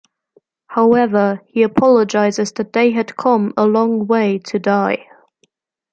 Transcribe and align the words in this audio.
However, 0.65 1.41
he 1.45 1.61
apologizes 1.61 2.53
that 2.53 2.73
they 2.73 2.89
had 2.89 3.09
to 3.09 3.13
come 3.13 3.53
a 3.55 3.67
long 3.67 4.07
way 4.07 4.39
to 4.45 4.57
die. 4.57 5.05